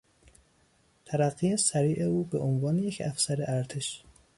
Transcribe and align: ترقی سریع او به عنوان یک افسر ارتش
ترقی 1.05 1.57
سریع 1.57 2.03
او 2.03 2.23
به 2.23 2.39
عنوان 2.39 2.79
یک 2.79 3.01
افسر 3.05 3.43
ارتش 3.47 4.03